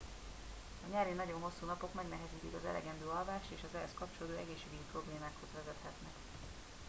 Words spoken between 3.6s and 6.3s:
az ehhez kapcsolódó egészségügyi problémákhoz vezethetnek